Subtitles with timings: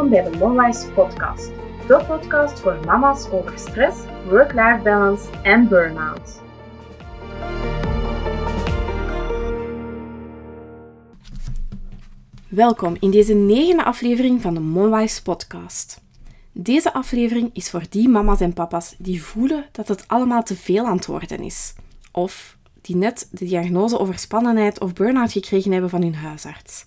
[0.00, 1.50] Welkom bij de Monwise Podcast,
[1.86, 6.40] de podcast voor mama's over stress, work-life balance en burn-out.
[12.48, 16.00] Welkom in deze negende aflevering van de Monwise Podcast.
[16.52, 20.86] Deze aflevering is voor die mama's en papa's die voelen dat het allemaal te veel
[20.86, 21.74] aan het worden is.
[22.12, 26.86] Of die net de diagnose overspannenheid of burn-out gekregen hebben van hun huisarts.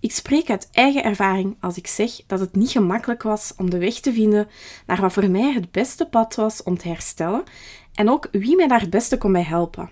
[0.00, 3.78] Ik spreek uit eigen ervaring als ik zeg dat het niet gemakkelijk was om de
[3.78, 4.48] weg te vinden
[4.86, 7.44] naar wat voor mij het beste pad was om te herstellen
[7.94, 9.90] en ook wie mij daar het beste kon bij helpen.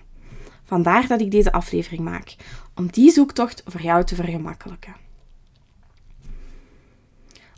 [0.63, 2.35] Vandaar dat ik deze aflevering maak,
[2.75, 4.95] om die zoektocht voor jou te vergemakkelijken.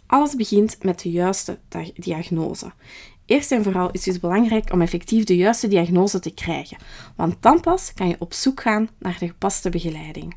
[0.06, 1.60] Alles begint met de juiste
[1.94, 2.72] diagnose.
[3.26, 6.78] Eerst en vooral is het dus belangrijk om effectief de juiste diagnose te krijgen,
[7.16, 10.36] want dan pas kan je op zoek gaan naar de gepaste begeleiding.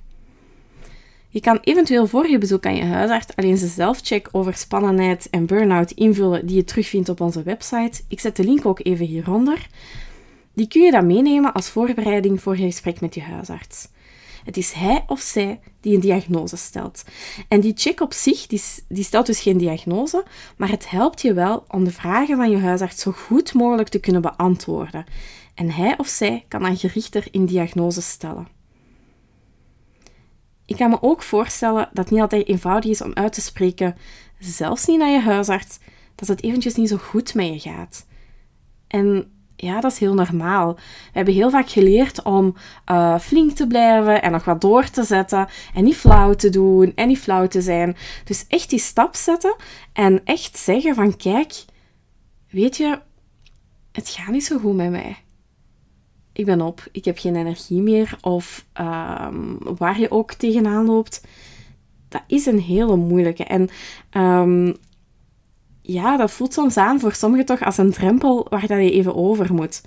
[1.32, 5.46] Je kan eventueel voor je bezoek aan je huisarts alleen een zelfcheck over spannenheid en
[5.46, 8.02] burn-out invullen die je terugvindt op onze website.
[8.08, 9.66] Ik zet de link ook even hieronder.
[10.54, 13.88] Die kun je dan meenemen als voorbereiding voor je gesprek met je huisarts.
[14.44, 17.04] Het is hij of zij die een diagnose stelt.
[17.48, 20.24] En die check op zich, die, die stelt dus geen diagnose,
[20.56, 24.00] maar het helpt je wel om de vragen van je huisarts zo goed mogelijk te
[24.00, 25.04] kunnen beantwoorden.
[25.54, 28.59] En hij of zij kan dan gerichter in diagnose stellen.
[30.70, 33.96] Ik kan me ook voorstellen dat het niet altijd eenvoudig is om uit te spreken,
[34.38, 35.78] zelfs niet naar je huisarts,
[36.14, 38.06] dat het eventjes niet zo goed met je gaat.
[38.86, 40.74] En ja, dat is heel normaal.
[40.74, 40.80] We
[41.12, 42.56] hebben heel vaak geleerd om
[42.90, 46.92] uh, flink te blijven en nog wat door te zetten en niet flauw te doen
[46.94, 47.96] en niet flauw te zijn.
[48.24, 49.56] Dus echt die stap zetten
[49.92, 51.64] en echt zeggen van kijk,
[52.50, 53.00] weet je,
[53.92, 55.16] het gaat niet zo goed met mij.
[56.32, 61.26] Ik ben op, ik heb geen energie meer of um, waar je ook tegenaan loopt.
[62.08, 63.44] Dat is een hele moeilijke.
[63.44, 63.68] En
[64.22, 64.76] um,
[65.82, 69.14] ja, dat voelt soms aan voor sommigen toch als een drempel waar dat je even
[69.14, 69.82] over moet.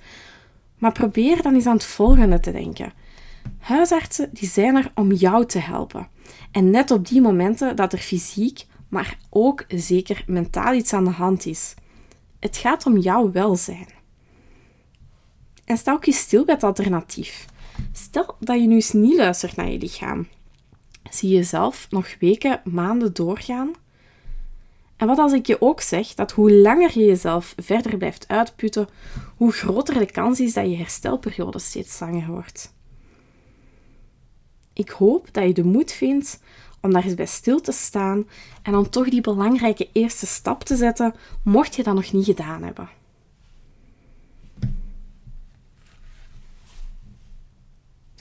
[0.77, 2.93] Maar probeer dan eens aan het volgende te denken.
[3.59, 6.07] Huisartsen die zijn er om jou te helpen.
[6.51, 11.09] En net op die momenten dat er fysiek, maar ook zeker mentaal iets aan de
[11.09, 11.73] hand is.
[12.39, 13.87] Het gaat om jouw welzijn.
[15.73, 17.45] En sta ook eens stil bij het alternatief.
[17.91, 20.27] Stel dat je nu eens niet luistert naar je lichaam.
[21.11, 23.71] Zie je jezelf nog weken, maanden doorgaan
[24.97, 28.87] en wat als ik je ook zeg dat hoe langer je jezelf verder blijft uitputten,
[29.37, 32.73] hoe groter de kans is dat je herstelperiode steeds langer wordt.
[34.73, 36.39] Ik hoop dat je de moed vindt
[36.81, 38.27] om daar eens bij stil te staan
[38.61, 41.13] en om toch die belangrijke eerste stap te zetten,
[41.43, 42.89] mocht je dat nog niet gedaan hebben.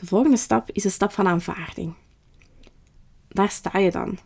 [0.02, 1.94] De volgende stap is de stap van aanvaarding.
[3.28, 4.18] Daar sta je dan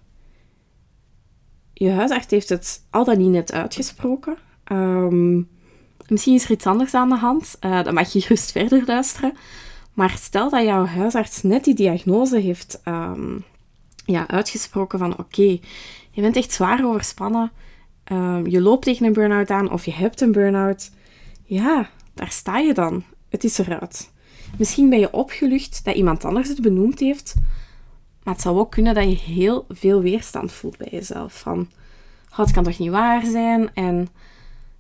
[1.79, 4.37] je huisarts heeft het al dan niet net uitgesproken.
[4.65, 5.43] Ehm,
[6.09, 7.57] misschien is er iets anders aan de hand.
[7.61, 9.33] Uh, dan mag je gerust verder luisteren.
[9.95, 13.45] Maar stel dat jouw huisarts net die diagnose heeft um,
[14.05, 15.59] ja, uitgesproken van oké,
[16.11, 17.53] je bent echt zwaar overspannen.
[18.13, 20.91] Um, je loopt tegen een burn-out aan of je hebt een burn-out.
[21.45, 23.05] Ja, daar sta je dan.
[23.29, 24.13] Het is eruit.
[24.59, 27.35] Misschien ben je opgelucht dat iemand anders het benoemd heeft,
[28.23, 31.39] maar het zou ook kunnen dat je heel veel weerstand voelt bij jezelf.
[31.39, 31.69] Van,
[32.31, 33.75] oh, het kan toch niet waar zijn?
[33.75, 34.09] En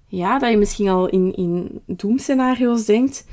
[0.06, 3.24] ja, dat je misschien al in, in doemscenario's denkt.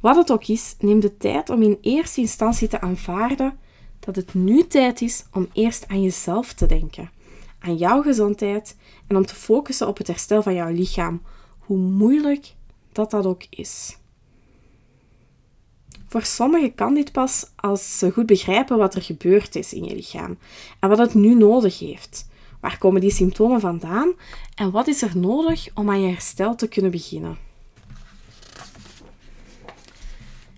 [0.00, 3.58] Wat het ook is, neem de tijd om in eerste instantie te aanvaarden
[4.00, 7.10] dat het nu tijd is om eerst aan jezelf te denken.
[7.58, 8.76] Aan jouw gezondheid
[9.06, 11.22] en om te focussen op het herstel van jouw lichaam.
[11.58, 12.54] Hoe moeilijk
[12.92, 13.98] dat dat ook is.
[16.06, 19.94] Voor sommigen kan dit pas als ze goed begrijpen wat er gebeurd is in je
[19.94, 20.38] lichaam
[20.80, 22.28] en wat het nu nodig heeft.
[22.60, 24.12] Waar komen die symptomen vandaan
[24.54, 27.36] en wat is er nodig om aan je herstel te kunnen beginnen?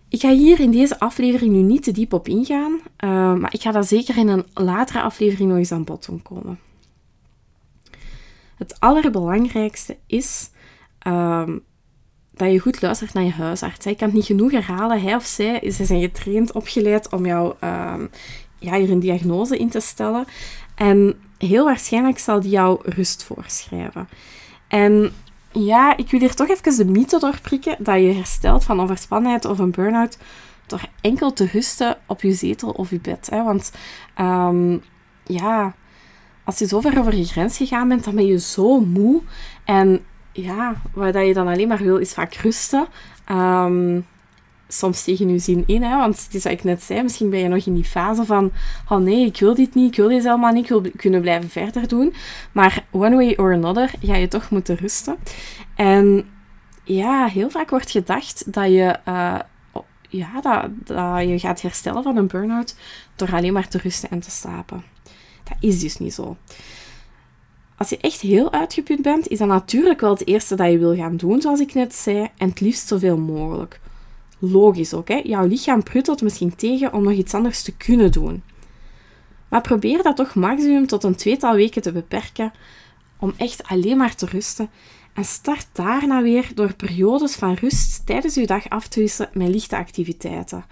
[0.08, 3.60] Ik ga hier in deze aflevering nu niet te diep op ingaan, uh, maar ik
[3.60, 6.58] ga dat zeker in een latere aflevering nog eens aan bod doen komen.
[8.56, 10.50] Het allerbelangrijkste is
[11.06, 11.64] um,
[12.38, 13.86] dat je goed luistert naar je huisarts.
[13.86, 15.02] Ik kan het niet genoeg herhalen.
[15.02, 17.94] Hij of zij, ze zijn getraind, opgeleid om jou uh,
[18.58, 20.24] ja, hier een diagnose in te stellen.
[20.74, 24.08] En heel waarschijnlijk zal die jou rust voorschrijven.
[24.68, 25.12] En
[25.52, 29.58] ja, ik wil hier toch even de mythe doorprikken dat je herstelt van overspannenheid of
[29.58, 30.18] een burn-out
[30.66, 33.28] door enkel te rusten op je zetel of je bed.
[33.30, 33.42] Hè?
[33.42, 33.72] Want
[34.20, 34.82] um,
[35.24, 35.74] ja,
[36.44, 39.22] als je zo ver over je grens gegaan bent, dan ben je zo moe.
[39.64, 40.04] En
[40.42, 42.86] ja, wat je dan alleen maar wil, is vaak rusten.
[43.30, 44.06] Um,
[44.68, 45.82] soms tegen je zin in.
[45.82, 45.96] Hè?
[45.96, 48.52] Want het is wat ik net zei, misschien ben je nog in die fase van
[48.88, 51.50] oh nee, ik wil dit niet, ik wil dit helemaal niet, ik wil kunnen blijven
[51.50, 52.14] verder doen.
[52.52, 55.16] Maar one way or another ga je toch moeten rusten.
[55.74, 56.28] En
[56.84, 59.38] ja, heel vaak wordt gedacht dat je, uh,
[60.08, 62.76] ja, dat, dat je gaat herstellen van een burn-out
[63.16, 64.82] door alleen maar te rusten en te slapen.
[65.44, 66.36] Dat is dus niet zo.
[67.78, 70.96] Als je echt heel uitgeput bent, is dat natuurlijk wel het eerste dat je wil
[70.96, 73.80] gaan doen, zoals ik net zei, en het liefst zoveel mogelijk.
[74.38, 75.20] Logisch ook, hè?
[75.24, 78.42] jouw lichaam pruttelt misschien tegen om nog iets anders te kunnen doen.
[79.48, 82.52] Maar probeer dat toch maximum tot een tweetal weken te beperken
[83.18, 84.70] om echt alleen maar te rusten
[85.14, 89.48] en start daarna weer door periodes van rust tijdens je dag af te wisselen met
[89.48, 90.64] lichte activiteiten.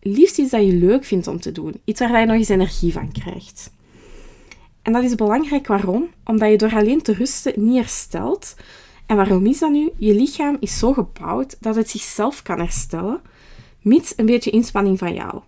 [0.00, 2.92] Liefst iets dat je leuk vindt om te doen, iets waar je nog eens energie
[2.92, 3.70] van krijgt.
[4.88, 6.08] En dat is belangrijk waarom?
[6.24, 8.56] Omdat je door alleen te rusten niet herstelt.
[9.06, 9.90] En waarom is dat nu?
[9.96, 13.20] Je lichaam is zo gebouwd dat het zichzelf kan herstellen,
[13.82, 15.40] mits een beetje inspanning van jou.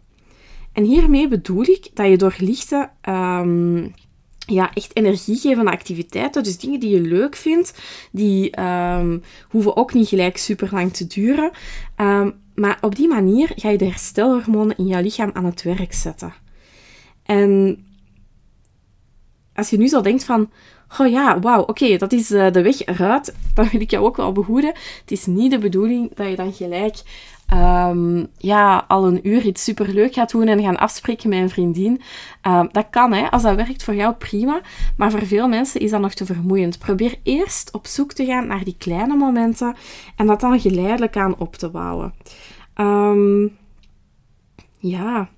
[0.72, 3.88] En hiermee bedoel ik dat je door lichte ehm,
[4.46, 6.42] ja, echt energiegevende activiteiten.
[6.42, 7.80] Dus dingen die je leuk vindt,
[8.12, 11.50] die ehm, hoeven ook niet gelijk super lang te duren.
[11.96, 15.92] Um, maar op die manier ga je de herstelhormonen in jouw lichaam aan het werk
[15.92, 16.32] zetten.
[17.22, 17.84] En
[19.60, 20.50] als je nu zo denkt van,
[20.98, 24.16] oh ja, wauw, oké, dat is uh, de weg eruit, dan wil ik jou ook
[24.16, 24.72] wel behoeden.
[25.00, 27.02] Het is niet de bedoeling dat je dan gelijk
[27.54, 32.00] um, ja, al een uur iets superleuk gaat doen en gaan afspreken met een vriendin.
[32.46, 33.30] Um, dat kan, hè.
[33.30, 34.60] Als dat werkt voor jou, prima.
[34.96, 36.78] Maar voor veel mensen is dat nog te vermoeiend.
[36.78, 39.74] Probeer eerst op zoek te gaan naar die kleine momenten
[40.16, 42.14] en dat dan geleidelijk aan op te bouwen.
[42.76, 43.56] Um,
[44.78, 45.28] ja,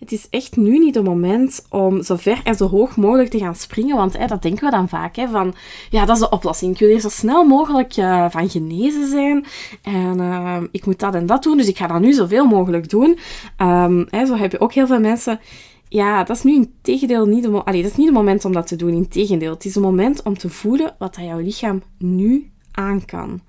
[0.00, 3.38] het is echt nu niet het moment om zo ver en zo hoog mogelijk te
[3.38, 3.96] gaan springen.
[3.96, 5.16] Want hè, dat denken we dan vaak.
[5.16, 5.54] Hè, van,
[5.90, 6.72] ja, dat is de oplossing.
[6.72, 9.44] Ik wil hier zo snel mogelijk uh, van genezen zijn.
[9.82, 11.56] En uh, ik moet dat en dat doen.
[11.56, 13.18] Dus ik ga dat nu zoveel mogelijk doen.
[13.58, 15.40] Um, hè, zo heb je ook heel veel mensen...
[15.88, 18.52] Ja, dat is nu in tegendeel niet, de Allee, dat is niet het moment om
[18.52, 18.94] dat te doen.
[18.94, 23.40] In tegendeel, het is een moment om te voelen wat jouw lichaam nu aan kan.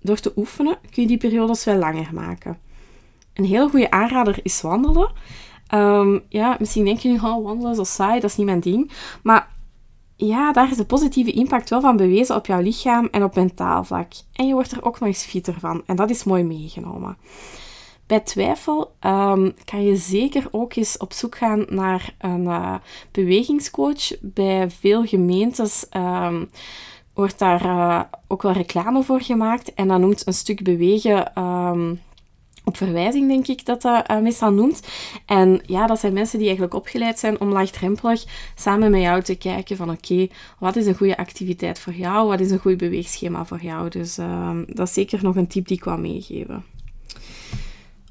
[0.00, 2.58] Door te oefenen kun je die periodes wel langer maken.
[3.34, 5.12] Een hele goede aanrader is wandelen.
[5.74, 8.60] Um, ja, misschien denk je nu, oh, wandelen is zo saai, dat is niet mijn
[8.60, 8.90] ding.
[9.22, 9.48] Maar
[10.16, 13.84] ja, daar is de positieve impact wel van bewezen op jouw lichaam en op mentaal
[13.84, 14.12] vlak.
[14.32, 15.82] En je wordt er ook nog eens fitter van.
[15.86, 17.16] En dat is mooi meegenomen.
[18.06, 22.74] Bij twijfel um, kan je zeker ook eens op zoek gaan naar een uh,
[23.10, 24.20] bewegingscoach.
[24.20, 26.50] Bij veel gemeentes um,
[27.14, 29.74] wordt daar uh, ook wel reclame voor gemaakt.
[29.74, 31.32] En dat noemt een stuk bewegen
[32.64, 34.80] op verwijzing, denk ik dat dat uh, meestal noemt.
[35.26, 38.24] En ja, dat zijn mensen die eigenlijk opgeleid zijn om laagdrempelig
[38.54, 40.28] samen met jou te kijken van oké,
[40.58, 42.28] wat is een goede activiteit voor jou?
[42.28, 43.88] Wat is een goed beweegschema voor jou?
[43.88, 46.64] Dus uh, dat is zeker nog een tip die ik wil meegeven.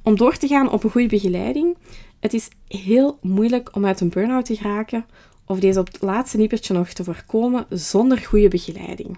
[0.03, 1.77] Om door te gaan op een goede begeleiding.
[2.19, 5.05] Het is heel moeilijk om uit een burn-out te geraken
[5.45, 9.17] of deze op het laatste nippertje nog te voorkomen zonder goede begeleiding.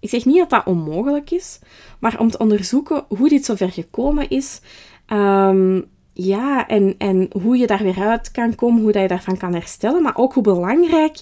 [0.00, 1.58] Ik zeg niet dat dat onmogelijk is,
[1.98, 4.60] maar om te onderzoeken hoe dit zover gekomen is,
[5.12, 9.36] um, ja, en, en hoe je daar weer uit kan komen, hoe dat je daarvan
[9.36, 11.20] kan herstellen, maar ook hoe belangrijk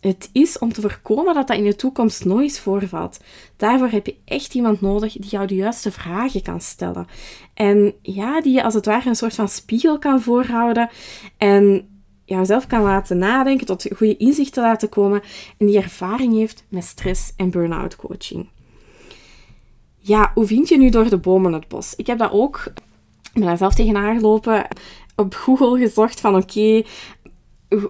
[0.00, 3.20] het is om te voorkomen dat dat in de toekomst nooit voorvalt.
[3.56, 7.06] Daarvoor heb je echt iemand nodig die jou de juiste vragen kan stellen.
[7.54, 10.90] En ja, die je als het ware een soort van spiegel kan voorhouden.
[11.36, 11.88] En
[12.34, 15.22] jouzelf kan laten nadenken, tot goede inzichten laten komen
[15.58, 18.48] en die ervaring heeft met stress en burn-out coaching.
[19.98, 21.94] Ja, hoe vind je nu door de bomen het bos?
[21.96, 22.62] Ik heb dat ook,
[23.32, 24.66] ben daar zelf tegenaan gelopen,
[25.16, 26.82] op Google gezocht van oké,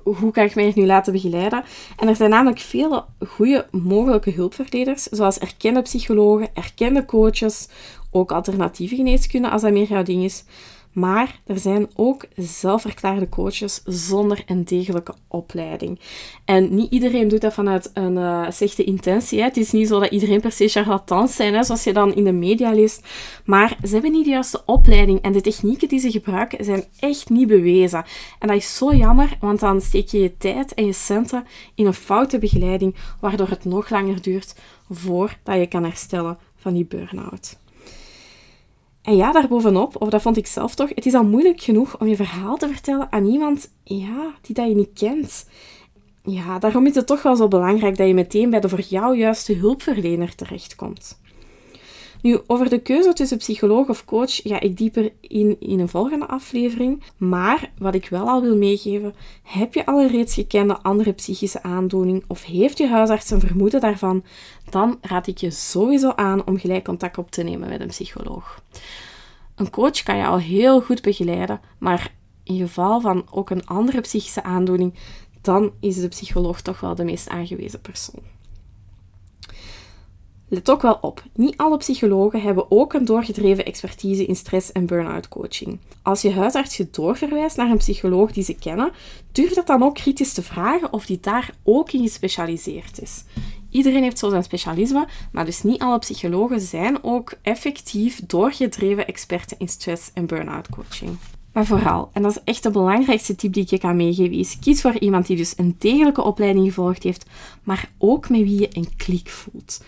[0.03, 1.65] hoe kan ik mij nu laten begeleiden?
[1.97, 7.69] En er zijn namelijk vele goede mogelijke hulpverleners, zoals erkende psychologen, erkende coaches,
[8.11, 10.45] ook alternatieve geneeskunde als dat meer jouw ding is.
[10.93, 16.01] Maar er zijn ook zelfverklaarde coaches zonder een degelijke opleiding.
[16.45, 19.39] En niet iedereen doet dat vanuit een uh, slechte intentie.
[19.39, 19.45] Hè.
[19.45, 22.25] Het is niet zo dat iedereen per se charlatans zijn, hè, zoals je dan in
[22.25, 23.07] de media leest.
[23.45, 25.21] Maar ze hebben niet de juiste opleiding.
[25.21, 28.05] En de technieken die ze gebruiken zijn echt niet bewezen.
[28.39, 31.45] En dat is zo jammer, want dan steek je je tijd en je centen
[31.75, 34.55] in een foute begeleiding, waardoor het nog langer duurt
[34.91, 37.60] voordat je kan herstellen van die burn-out.
[39.11, 42.07] En ja, daarbovenop, of dat vond ik zelf toch, het is al moeilijk genoeg om
[42.07, 45.49] je verhaal te vertellen aan iemand ja, die dat je niet kent.
[46.23, 49.17] Ja, daarom is het toch wel zo belangrijk dat je meteen bij de voor jou
[49.17, 51.20] juiste hulpverlener terechtkomt.
[52.23, 56.27] Nu, over de keuze tussen psycholoog of coach ga ik dieper in in een volgende
[56.27, 57.03] aflevering.
[57.17, 61.63] Maar wat ik wel al wil meegeven, heb je al een reeds gekende andere psychische
[61.63, 64.25] aandoening of heeft je huisarts een vermoeden daarvan,
[64.71, 68.63] dan raad ik je sowieso aan om gelijk contact op te nemen met een psycholoog.
[69.55, 74.01] Een coach kan je al heel goed begeleiden, maar in geval van ook een andere
[74.01, 74.95] psychische aandoening,
[75.41, 78.40] dan is de psycholoog toch wel de meest aangewezen persoon.
[80.53, 84.87] Let ook wel op, niet alle psychologen hebben ook een doorgedreven expertise in stress- en
[84.87, 85.79] burn-out coaching.
[86.03, 88.93] Als je huisarts je doorverwijst naar een psycholoog die ze kennen,
[89.33, 93.25] durf dat dan ook kritisch te vragen of die daar ook in gespecialiseerd is.
[93.71, 99.59] Iedereen heeft zo zijn specialisme, maar dus niet alle psychologen zijn ook effectief doorgedreven experten
[99.59, 101.17] in stress- en burn-out coaching.
[101.53, 104.59] Maar vooral, en dat is echt de belangrijkste tip die ik je kan meegeven, is
[104.59, 107.27] kies voor iemand die dus een degelijke opleiding gevolgd heeft,
[107.63, 109.81] maar ook met wie je een klik voelt.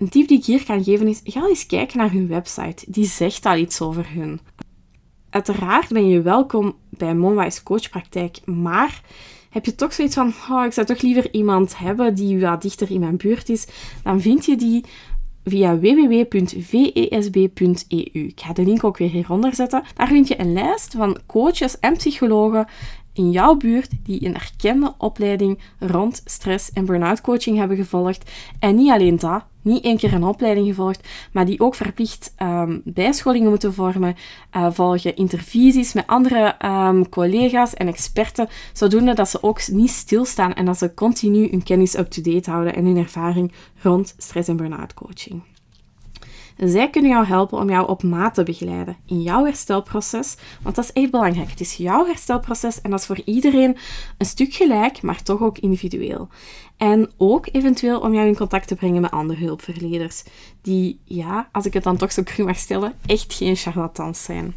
[0.00, 2.84] Een tip die ik hier kan geven is, ga eens kijken naar hun website.
[2.88, 4.40] Die zegt al iets over hun.
[5.30, 9.02] Uiteraard ben je welkom bij Monwise Coachpraktijk, maar
[9.50, 12.90] heb je toch zoiets van, oh, ik zou toch liever iemand hebben die wat dichter
[12.90, 13.66] in mijn buurt is,
[14.02, 14.84] dan vind je die
[15.44, 16.50] via www.vesb.eu.
[18.12, 19.82] Ik ga de link ook weer hieronder zetten.
[19.94, 22.66] Daar vind je een lijst van coaches en psychologen
[23.12, 28.30] in jouw buurt die een erkende opleiding rond stress- en burn-out coaching hebben gevolgd.
[28.58, 32.82] En niet alleen dat, niet één keer een opleiding gevolgd, maar die ook verplicht um,
[32.84, 34.16] bijscholingen moeten vormen,
[34.56, 40.54] uh, volgen intervisies met andere um, collega's en experten, zodoende dat ze ook niet stilstaan
[40.54, 43.52] en dat ze continu hun kennis up-to-date houden en hun ervaring
[43.82, 45.42] rond stress- en burn-out coaching.
[46.64, 50.84] Zij kunnen jou helpen om jou op maat te begeleiden in jouw herstelproces, want dat
[50.84, 51.50] is echt belangrijk.
[51.50, 53.76] Het is jouw herstelproces en dat is voor iedereen
[54.18, 56.28] een stuk gelijk, maar toch ook individueel.
[56.76, 60.24] En ook eventueel om jou in contact te brengen met andere hulpverleners,
[60.62, 64.54] die, ja, als ik het dan toch zo cru mag stellen, echt geen charlatans zijn.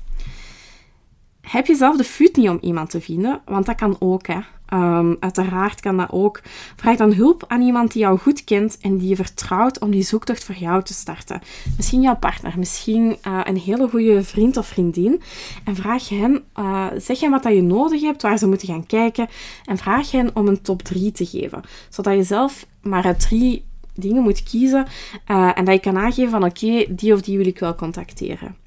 [1.42, 3.42] Heb je zelf de fut niet om iemand te vinden?
[3.46, 4.40] Want dat kan ook, hè.
[4.74, 6.42] Um, uiteraard kan dat ook.
[6.76, 10.04] Vraag dan hulp aan iemand die jou goed kent en die je vertrouwt om die
[10.04, 11.42] zoektocht voor jou te starten.
[11.76, 15.22] Misschien jouw partner, misschien uh, een hele goede vriend of vriendin.
[15.64, 18.86] En vraag hen, uh, zeg hen wat dat je nodig hebt, waar ze moeten gaan
[18.86, 19.28] kijken.
[19.66, 21.62] En vraag hen om een top 3 te geven.
[21.90, 23.66] Zodat je zelf maar uit drie
[23.96, 24.86] dingen moet kiezen.
[25.28, 28.63] Uh, en dat je kan aangeven van oké, die of die wil ik wel contacteren.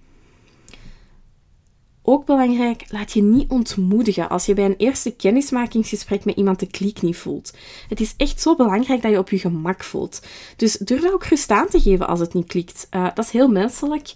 [2.08, 6.66] Ook belangrijk, laat je niet ontmoedigen als je bij een eerste kennismakingsgesprek met iemand de
[6.66, 7.52] klik niet voelt.
[7.88, 10.22] Het is echt zo belangrijk dat je op je gemak voelt.
[10.56, 12.86] Dus durf dat ook rust aan te geven als het niet klikt.
[12.90, 14.12] Uh, dat is heel menselijk.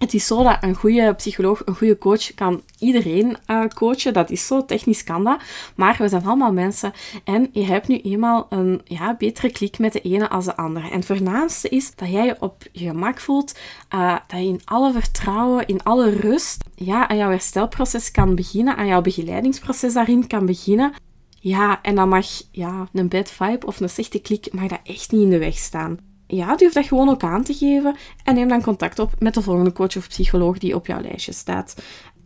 [0.00, 4.12] Het is zo dat een goede psycholoog, een goede coach kan iedereen uh, coachen.
[4.12, 5.40] Dat is zo, technisch kan dat.
[5.74, 6.92] Maar we zijn allemaal mensen
[7.24, 10.90] en je hebt nu eenmaal een ja, betere klik met de ene als de andere.
[10.90, 13.58] En het voornaamste is dat jij je op je gemak voelt,
[13.94, 18.76] uh, dat je in alle vertrouwen, in alle rust, ja, aan jouw herstelproces kan beginnen,
[18.76, 20.92] aan jouw begeleidingsproces daarin kan beginnen.
[21.40, 25.12] Ja, en dan mag ja, een bad vibe of een slechte klik mag dat echt
[25.12, 28.48] niet in de weg staan ja, durf dat gewoon ook aan te geven en neem
[28.48, 31.74] dan contact op met de volgende coach of psycholoog die op jouw lijstje staat.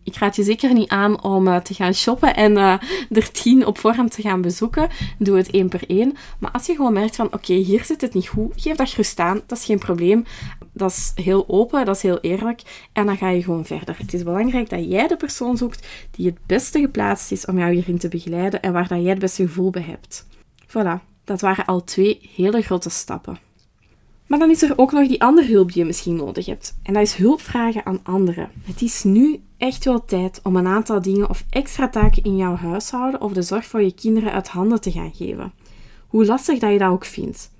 [0.05, 2.75] Ik raad je zeker niet aan om uh, te gaan shoppen en uh,
[3.11, 4.89] er tien op voorhand te gaan bezoeken.
[5.19, 6.17] Doe het één per één.
[6.39, 9.19] Maar als je gewoon merkt van, oké, hier zit het niet goed, geef dat gerust
[9.19, 9.41] aan.
[9.47, 10.25] Dat is geen probleem.
[10.73, 12.89] Dat is heel open, dat is heel eerlijk.
[12.93, 13.97] En dan ga je gewoon verder.
[13.99, 17.73] Het is belangrijk dat jij de persoon zoekt die het beste geplaatst is om jou
[17.73, 20.27] hierin te begeleiden en waar dat jij het beste gevoel bij hebt.
[20.69, 23.44] Voilà, dat waren al twee hele grote stappen.
[24.27, 26.79] Maar dan is er ook nog die andere hulp die je misschien nodig hebt.
[26.83, 28.51] En dat is hulp vragen aan anderen.
[28.63, 32.57] Het is nu echt wel tijd om een aantal dingen of extra taken in jouw
[32.57, 35.53] huishouden of de zorg voor je kinderen uit handen te gaan geven.
[36.07, 37.51] Hoe lastig dat je dat ook vindt.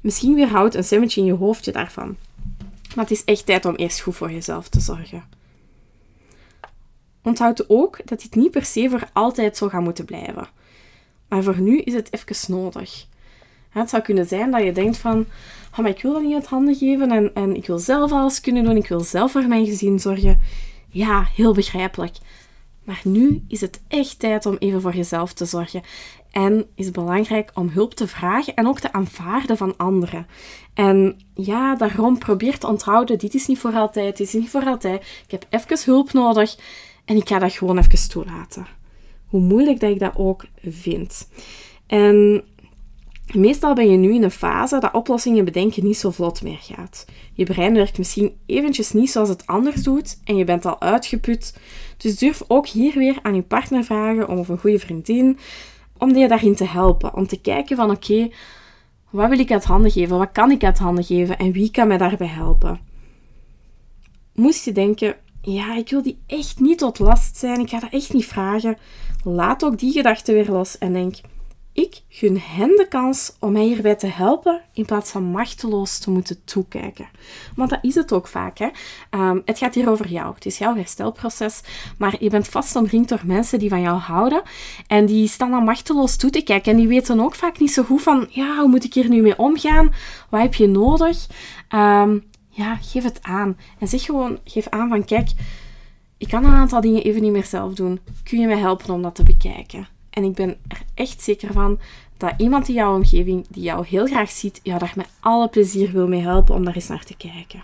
[0.00, 2.16] Misschien weerhoudt een stemmetje in je hoofdje daarvan.
[2.94, 5.24] Maar het is echt tijd om eerst goed voor jezelf te zorgen.
[7.22, 10.48] Onthoud ook dat dit niet per se voor altijd zo gaat moeten blijven.
[11.28, 13.06] Maar voor nu is het even nodig.
[13.72, 15.26] Het zou kunnen zijn dat je denkt van,
[15.72, 18.40] oh, maar ik wil dat niet uit handen geven en, en ik wil zelf alles
[18.40, 20.40] kunnen doen, ik wil zelf voor mijn gezin zorgen.
[20.88, 22.16] Ja, heel begrijpelijk.
[22.84, 25.82] Maar nu is het echt tijd om even voor jezelf te zorgen.
[26.30, 30.26] En is het belangrijk om hulp te vragen en ook te aanvaarden van anderen.
[30.74, 34.64] En ja, daarom probeer te onthouden, dit is niet voor altijd, dit is niet voor
[34.64, 35.02] altijd.
[35.24, 36.56] Ik heb even hulp nodig
[37.04, 38.66] en ik ga dat gewoon even toelaten.
[39.26, 41.28] Hoe moeilijk dat ik dat ook vind.
[41.86, 42.44] En
[43.26, 47.06] Meestal ben je nu in een fase dat oplossingen bedenken niet zo vlot meer gaat.
[47.32, 51.58] Je brein werkt misschien eventjes niet zoals het anders doet en je bent al uitgeput.
[51.96, 55.38] Dus durf ook hier weer aan je partner vragen of een goede vriendin
[55.98, 57.14] om je daarin te helpen.
[57.14, 58.30] Om te kijken van oké,
[59.10, 60.18] Wat wil ik uit handen geven?
[60.18, 61.38] Wat kan ik uit handen geven?
[61.38, 62.80] En wie kan mij daarbij helpen?
[64.34, 67.92] Moest je denken, ja, ik wil die echt niet tot last zijn, ik ga dat
[67.92, 68.76] echt niet vragen.
[69.24, 71.14] Laat ook die gedachten weer los en denk,
[71.72, 76.10] ik gun hen de kans om mij hierbij te helpen in plaats van machteloos te
[76.10, 77.08] moeten toekijken.
[77.56, 78.58] Want dat is het ook vaak.
[78.58, 78.68] Hè?
[79.10, 80.34] Ehm, het gaat hier over jou.
[80.34, 81.60] Het is jouw herstelproces.
[81.98, 84.42] Maar je bent vast omringd door mensen die van jou houden.
[84.86, 86.72] En die staan dan machteloos toe te kijken.
[86.72, 89.22] En die weten ook vaak niet zo goed van, ja, hoe moet ik hier nu
[89.22, 89.94] mee omgaan?
[90.28, 91.26] Wat heb je nodig?
[91.68, 93.56] Ehm, ja, geef het aan.
[93.78, 95.30] En zeg gewoon, geef aan van, kijk,
[96.18, 98.00] ik kan een aantal dingen even niet meer zelf doen.
[98.22, 99.88] Kun je mij helpen om dat te bekijken?
[100.12, 101.78] En ik ben er echt zeker van
[102.16, 105.92] dat iemand in jouw omgeving die jou heel graag ziet, jou daar met alle plezier
[105.92, 107.62] wil mee helpen om daar eens naar te kijken.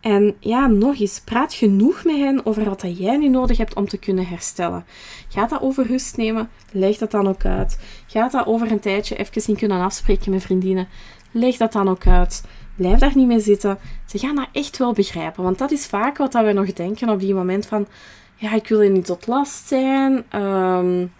[0.00, 3.74] En ja, nog eens, praat genoeg met hen over wat dat jij nu nodig hebt
[3.74, 4.84] om te kunnen herstellen.
[5.28, 6.50] Gaat dat over rust nemen?
[6.72, 7.78] Leg dat dan ook uit.
[8.06, 10.88] Gaat dat over een tijdje even niet kunnen afspreken met vriendinnen?
[11.30, 12.44] Leg dat dan ook uit.
[12.76, 13.78] Blijf daar niet mee zitten.
[14.06, 17.08] Ze gaan dat echt wel begrijpen, want dat is vaak wat dat we nog denken
[17.08, 17.86] op die moment van,
[18.34, 20.42] ja, ik wil je niet tot last zijn.
[20.42, 21.12] Um,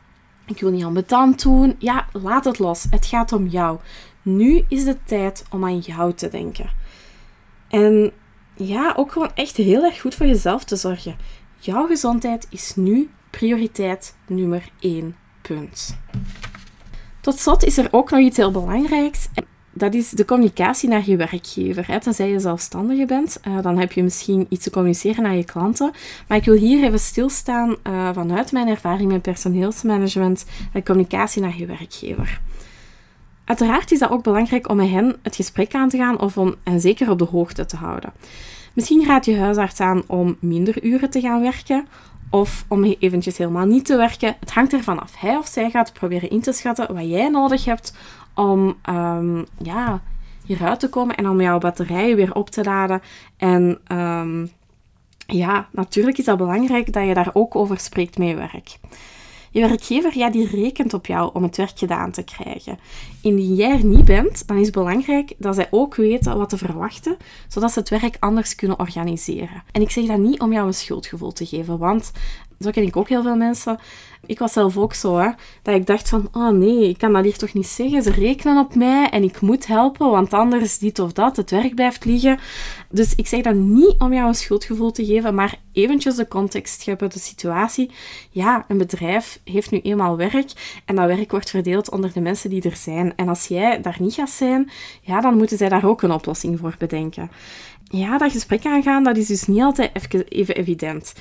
[0.48, 1.74] ik wil niet ambetant doen.
[1.78, 2.86] Ja, laat het los.
[2.90, 3.78] Het gaat om jou.
[4.22, 6.70] Nu is het tijd om aan jou te denken.
[7.68, 8.12] En
[8.54, 11.16] ja, ook gewoon echt heel erg goed voor jezelf te zorgen.
[11.58, 15.16] Jouw gezondheid is nu prioriteit nummer 1.
[15.42, 15.98] Punt.
[17.20, 19.28] Tot slot is er ook nog iets heel belangrijks
[19.78, 21.86] dat is de communicatie naar je werkgever.
[21.86, 22.00] Hè.
[22.00, 25.90] Tenzij je zelfstandige bent, uh, dan heb je misschien iets te communiceren naar je klanten.
[26.28, 31.56] Maar ik wil hier even stilstaan uh, vanuit mijn ervaring met personeelsmanagement en communicatie naar
[31.56, 32.40] je werkgever.
[33.44, 36.54] Uiteraard is dat ook belangrijk om met hen het gesprek aan te gaan of om
[36.64, 38.12] hen zeker op de hoogte te houden.
[38.72, 41.86] Misschien raadt je huisarts aan om minder uren te gaan werken
[42.30, 44.36] of om eventjes helemaal niet te werken.
[44.40, 45.20] Het hangt ervan af.
[45.20, 47.94] Hij of zij gaat proberen in te schatten wat jij nodig hebt
[48.38, 50.02] om um, ja,
[50.44, 53.02] hieruit te komen en om jouw batterijen weer op te laden.
[53.36, 54.50] En um,
[55.26, 58.78] ja, natuurlijk is dat belangrijk dat je daar ook over spreekt met je werk.
[59.50, 62.78] Je werkgever ja, die rekent op jou om het werk gedaan te krijgen.
[63.22, 66.58] Indien jij er niet bent, dan is het belangrijk dat zij ook weten wat te
[66.58, 67.16] verwachten,
[67.48, 69.62] zodat ze het werk anders kunnen organiseren.
[69.72, 72.12] En ik zeg dat niet om jou een schuldgevoel te geven, want
[72.60, 73.78] zo ken ik ook heel veel mensen.
[74.26, 75.30] Ik was zelf ook zo, hè,
[75.62, 78.02] dat ik dacht van, oh nee, ik kan dat hier toch niet zeggen.
[78.02, 81.74] Ze rekenen op mij en ik moet helpen, want anders dit of dat, het werk
[81.74, 82.38] blijft liggen.
[82.90, 86.80] Dus ik zeg dat niet om jou een schuldgevoel te geven, maar eventjes de context
[86.80, 87.90] scheppen, de situatie.
[88.30, 92.50] Ja, een bedrijf heeft nu eenmaal werk en dat werk wordt verdeeld onder de mensen
[92.50, 93.12] die er zijn.
[93.16, 94.70] En als jij daar niet gaat zijn,
[95.02, 97.30] ja, dan moeten zij daar ook een oplossing voor bedenken.
[97.90, 99.90] Ja, dat gesprek aangaan, dat is dus niet altijd
[100.28, 101.12] even evident.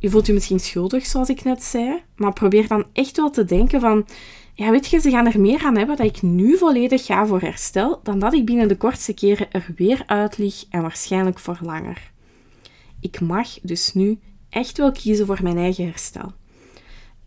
[0.00, 3.44] Je voelt je misschien schuldig, zoals ik net zei, maar probeer dan echt wel te
[3.44, 4.06] denken van,
[4.54, 7.40] ja, weet je, ze gaan er meer aan hebben dat ik nu volledig ga voor
[7.40, 11.58] herstel, dan dat ik binnen de kortste keren er weer uit lig en waarschijnlijk voor
[11.62, 12.10] langer.
[13.00, 14.18] Ik mag dus nu
[14.50, 16.32] echt wel kiezen voor mijn eigen herstel.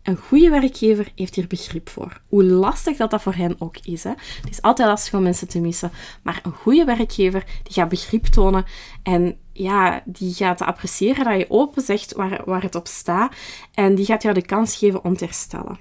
[0.04, 2.20] Een goede werkgever heeft hier begrip voor.
[2.28, 4.04] Hoe lastig dat, dat voor hen ook is.
[4.04, 4.10] Hè?
[4.10, 5.90] Het is altijd lastig om mensen te missen.
[6.22, 8.64] Maar een goede werkgever die gaat begrip tonen
[9.02, 13.34] en ja, die gaat appreciëren dat je open zegt waar, waar het op staat.
[13.74, 15.78] En die gaat jou de kans geven om te herstellen.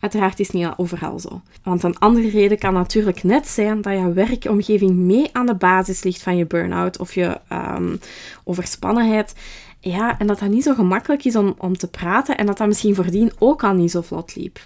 [0.00, 1.42] Uiteraard is niet overal zo.
[1.62, 6.02] Want een andere reden kan natuurlijk net zijn dat jouw werkomgeving mee aan de basis
[6.02, 8.00] ligt van je burn-out of je um,
[8.44, 9.34] overspannenheid.
[9.80, 12.66] Ja, en dat dat niet zo gemakkelijk is om, om te praten en dat dat
[12.66, 14.58] misschien voordien ook al niet zo vlot liep.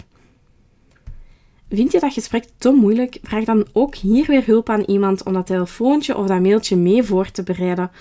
[1.69, 3.19] Vind je dat gesprek te moeilijk?
[3.23, 7.03] Vraag dan ook hier weer hulp aan iemand om dat telefoontje of dat mailtje mee
[7.03, 7.91] voor te bereiden.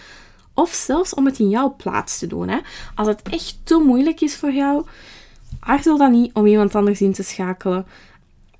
[0.55, 2.48] Of zelfs om het in jouw plaats te doen.
[2.48, 2.59] Hè?
[2.94, 4.87] Als het echt te moeilijk is voor jou,
[5.61, 7.87] aarzel dan niet om iemand anders in te schakelen.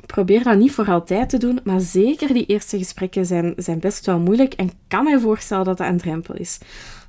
[0.07, 4.07] Probeer dat niet voor altijd te doen, maar zeker die eerste gesprekken zijn, zijn best
[4.07, 6.59] wel moeilijk en kan mij voorstellen dat dat een drempel is.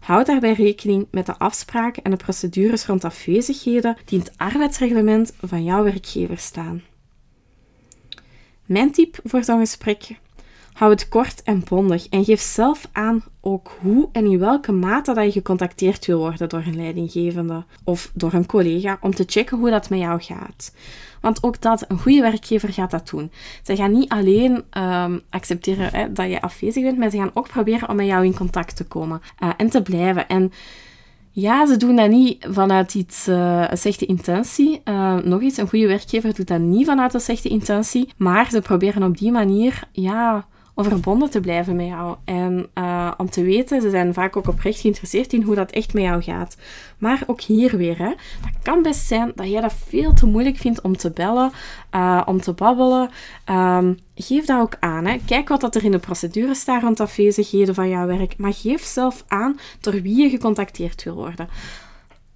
[0.06, 5.34] Houd daarbij rekening met de afspraken en de procedures rond afwezigheden die in het arbeidsreglement
[5.42, 6.84] van jouw werkgever staan.
[8.66, 10.20] Mijn tip voor zo'n gesprek
[10.76, 15.14] Hou het kort en bondig en geef zelf aan ook hoe en in welke mate
[15.14, 19.58] dat je gecontacteerd wil worden door een leidinggevende of door een collega om te checken
[19.58, 20.76] hoe dat met jou gaat.
[21.22, 23.32] Want ook dat, een goede werkgever gaat dat doen.
[23.64, 27.90] Ze gaan niet alleen um, accepteren dat je afwezig bent, maar ze gaan ook proberen
[27.90, 30.28] om met jou in contact te komen uh, en te blijven.
[30.28, 30.52] En
[31.32, 34.82] ja, ze doen dat niet vanuit iets, uh, een slechte intentie.
[34.86, 38.62] Uh, nog eens, een goede werkgever doet dat niet vanuit een slechte intentie, maar ze
[38.62, 42.16] proberen op die manier, ja, om verbonden te blijven met jou.
[42.26, 45.94] En uh, om te weten, ze zijn vaak ook oprecht geïnteresseerd in hoe dat echt
[45.94, 46.58] met jou gaat.
[46.98, 48.10] Maar ook hier weer, hè,
[48.42, 51.52] dat kan best zijn dat jij dat veel te moeilijk vindt om te bellen,
[51.96, 53.10] uh, om te babbelen.
[53.50, 55.06] Um, geef dat ook aan.
[55.06, 55.18] Hè.
[55.26, 58.38] Kijk wat dat er in de procedure staat rond afwezigheden van jouw werk.
[58.38, 61.50] Maar geef zelf aan door wie je gecontacteerd wil worden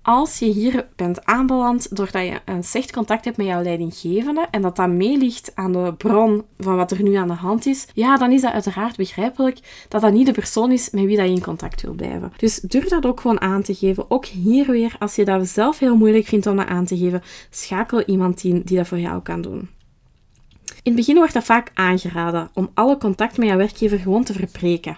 [0.10, 4.62] als je hier bent aanbeland doordat je een slecht contact hebt met jouw leidinggevende en
[4.62, 8.18] dat dat meeligt aan de bron van wat er nu aan de hand is, ja,
[8.18, 11.34] dan is dat uiteraard begrijpelijk dat dat niet de persoon is met wie dat je
[11.34, 12.34] in contact wil blijven.
[12.38, 14.12] Dus durf dat ook gewoon aan te geven.
[14.12, 17.24] Ook hier weer, als je dat zelf heel moeilijk vindt om dat aan te geven,
[17.50, 19.70] schakel iemand in die dat voor jou kan doen.
[20.66, 24.34] In het begin wordt dat vaak aangeraden om alle contact met jouw werkgever gewoon te
[24.34, 24.98] verbreken.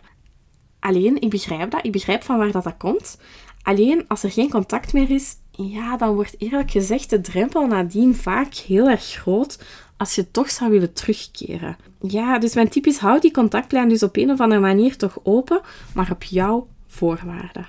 [0.80, 3.18] Alleen, ik begrijp dat, ik begrijp van waar dat, dat komt.
[3.64, 8.16] Alleen als er geen contact meer is, ja, dan wordt eerlijk gezegd de drempel nadien
[8.16, 9.64] vaak heel erg groot
[9.98, 11.78] als je toch zou willen terugkeren.
[12.02, 15.20] Ja, dus mijn tip is, houd die contactlijn dus op een of andere manier toch
[15.24, 15.62] open,
[15.94, 17.68] maar op jouw voorwaarden.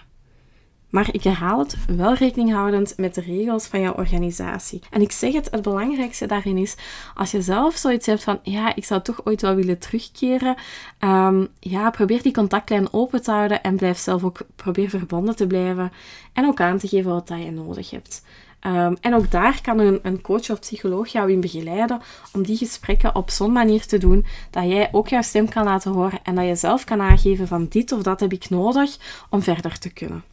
[0.93, 4.81] Maar ik herhaal het, wel rekening houdend met de regels van jouw organisatie.
[4.91, 6.77] En ik zeg het, het belangrijkste daarin is,
[7.15, 10.55] als je zelf zoiets hebt van, ja, ik zou toch ooit wel willen terugkeren,
[11.01, 15.47] um, ja, probeer die contactlijn open te houden en blijf zelf ook, probeer verbonden te
[15.47, 15.93] blijven
[16.33, 18.25] en ook aan te geven wat dat je nodig hebt.
[18.67, 22.01] Um, en ook daar kan een, een, coach of psycholoog jou in begeleiden
[22.33, 25.93] om die gesprekken op zo'n manier te doen dat jij ook jouw stem kan laten
[25.93, 28.97] horen en dat je zelf kan aangeven van dit of dat heb ik nodig
[29.31, 30.32] om verder te kunnen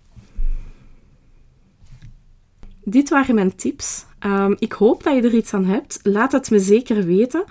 [2.89, 4.05] dit waren mijn tips.
[4.19, 5.99] Ehm, ik hoop dat je er iets aan hebt.
[6.03, 7.43] Laat het me zeker weten.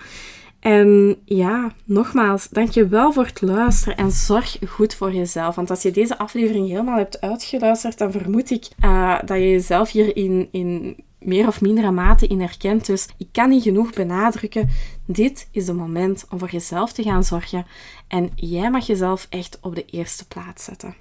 [0.59, 5.55] En ja, nogmaals, dank je wel voor het luisteren en zorg goed voor jezelf.
[5.55, 9.91] Want als je deze aflevering helemaal hebt uitgeluisterd, dan vermoed ik uh, dat je jezelf
[9.91, 12.85] hier in, in meer of mindere mate in herkent.
[12.85, 14.69] Dus ik kan niet genoeg benadrukken.
[15.05, 17.65] Dit is het moment om voor jezelf te gaan zorgen.
[18.07, 20.95] En jij mag jezelf echt op de eerste plaats zetten.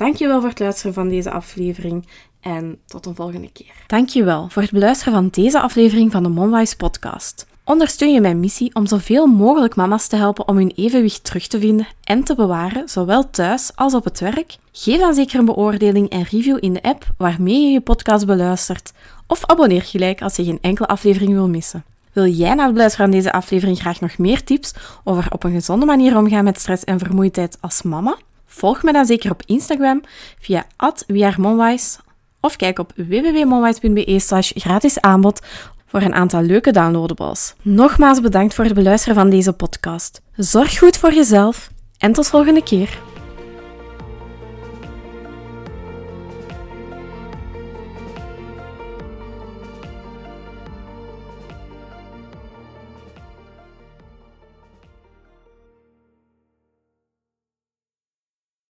[0.00, 2.06] Dankjewel voor het luisteren van deze aflevering
[2.40, 3.72] en tot een volgende keer.
[3.86, 7.46] Dankjewel voor het beluisteren van deze aflevering van de Monwise podcast.
[7.64, 11.58] Ondersteun je mijn missie om zoveel mogelijk mama's te helpen om hun evenwicht terug te
[11.58, 14.56] vinden en te bewaren, zowel thuis als op het werk?
[14.72, 18.92] Geef dan zeker een beoordeling en review in de app waarmee je je podcast beluistert.
[19.26, 21.84] Of abonneer gelijk als je geen enkele aflevering wil missen.
[22.12, 25.52] Wil jij na het beluisteren van deze aflevering graag nog meer tips over op een
[25.52, 28.16] gezonde manier omgaan met stress en vermoeidheid als mama?
[28.52, 30.00] Volg me dan zeker op Instagram
[30.38, 30.66] via
[31.06, 31.98] @wearemonwise
[32.40, 35.40] of kijk op www.monwise.be slash gratis aanbod
[35.86, 37.54] voor een aantal leuke downloadables.
[37.62, 40.20] Nogmaals bedankt voor het beluisteren van deze podcast.
[40.36, 43.09] Zorg goed voor jezelf en tot volgende keer.